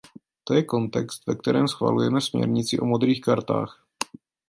[0.43, 3.83] To je kontext, ve kterém schvalujeme směrnici o modrých kartách.